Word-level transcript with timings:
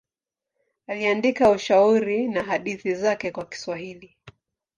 Aliandika 0.87 1.49
ushairi 1.49 2.27
na 2.27 2.43
hadithi 2.43 2.95
zake 2.95 3.31
kwa 3.31 3.45
Kiswahili. 3.45 4.17